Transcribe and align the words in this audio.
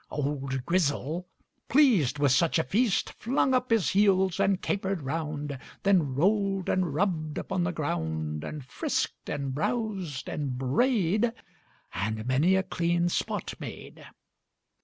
Old 0.09 0.65
Grizzle, 0.65 1.27
pleased 1.69 2.17
with 2.17 2.31
such 2.31 2.57
a 2.57 2.63
feast, 2.63 3.11
Flung 3.13 3.53
up 3.53 3.69
his 3.69 3.91
heels, 3.91 4.39
and 4.39 4.59
caper'd 4.59 5.03
round, 5.03 5.59
Then 5.83 6.15
roll'd 6.15 6.69
and 6.69 6.91
rubb'd 6.95 7.37
upon 7.37 7.63
the 7.63 7.71
ground, 7.71 8.43
And 8.43 8.65
frisk'd 8.65 9.29
and 9.29 9.53
browsed 9.53 10.27
and 10.27 10.57
bray'd, 10.57 11.31
And 11.93 12.25
many 12.25 12.55
a 12.55 12.63
clean 12.63 13.09
spot 13.09 13.53
made. 13.59 14.03